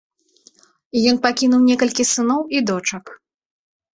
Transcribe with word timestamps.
Ён 1.09 1.19
пакінуў 1.25 1.61
некалькі 1.69 2.03
сыноў 2.13 2.41
і 2.57 2.61
дочак. 2.69 3.05